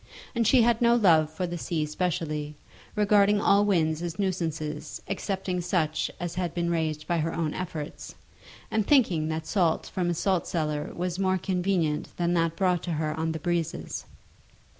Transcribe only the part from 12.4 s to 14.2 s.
brought to her on the breezes.